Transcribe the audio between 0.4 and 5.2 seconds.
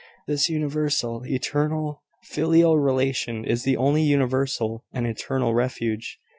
universal, eternal, filial relation is the only universal and